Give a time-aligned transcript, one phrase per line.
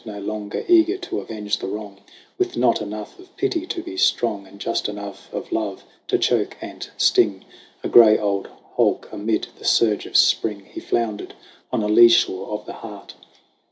[0.03, 1.99] No longer eager to avenge the wrong,
[2.39, 6.57] With not enough of pity to be strong And just enough of love to choke
[6.59, 7.45] and sting,
[7.83, 11.35] A gray old hulk amid the surge of Spring He floundered
[11.71, 13.13] on a lee shore of the heart.